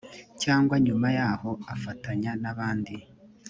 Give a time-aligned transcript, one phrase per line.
[0.41, 2.93] cyangwa nyuma yaho afatanya n abandi